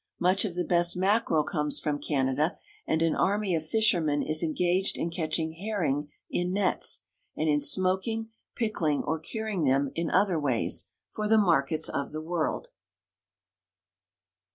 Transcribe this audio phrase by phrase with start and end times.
[0.17, 2.57] Much of the best mackerel comes from Canada,
[2.87, 7.01] and an army of fishermen is engaged in catching herring in nets,
[7.37, 12.21] and in smoking, pickling, or curing them in other ways, for the markets of the
[12.21, 12.69] world.